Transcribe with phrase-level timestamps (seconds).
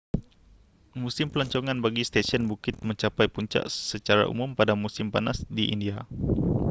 [1.03, 5.97] musim pelancongan bagi stesen bukit mencapai puncak secara umum pada musim panas di india